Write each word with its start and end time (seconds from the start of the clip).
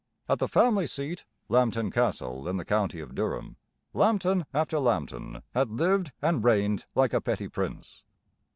At 0.27 0.39
the 0.39 0.47
family 0.47 0.87
seat, 0.87 1.25
Lambton 1.47 1.91
Castle, 1.91 2.47
in 2.47 2.57
the 2.57 2.65
county 2.65 3.01
of 3.01 3.13
Durham, 3.13 3.57
Lambton 3.93 4.47
after 4.51 4.79
Lambton 4.79 5.43
had 5.53 5.69
lived 5.69 6.11
and 6.23 6.43
reigned 6.43 6.87
like 6.95 7.13
a 7.13 7.21
petty 7.21 7.47
prince. 7.47 8.03